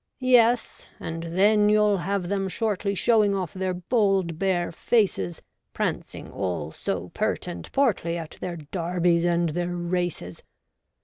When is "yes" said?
0.33-0.87